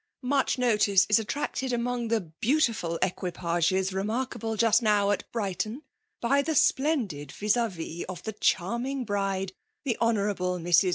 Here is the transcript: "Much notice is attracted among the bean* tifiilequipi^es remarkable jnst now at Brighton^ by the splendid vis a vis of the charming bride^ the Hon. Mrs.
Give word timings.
"Much 0.39 0.57
notice 0.57 1.05
is 1.09 1.19
attracted 1.19 1.71
among 1.71 2.07
the 2.07 2.21
bean* 2.39 2.57
tifiilequipi^es 2.57 3.93
remarkable 3.93 4.57
jnst 4.57 4.81
now 4.81 5.11
at 5.11 5.31
Brighton^ 5.31 5.83
by 6.19 6.41
the 6.41 6.55
splendid 6.55 7.31
vis 7.31 7.55
a 7.55 7.69
vis 7.69 8.03
of 8.09 8.23
the 8.23 8.33
charming 8.33 9.05
bride^ 9.05 9.51
the 9.83 9.97
Hon. 10.01 10.15
Mrs. 10.59 10.89